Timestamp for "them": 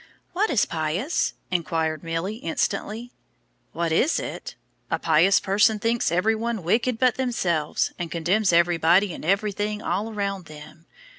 10.45-10.87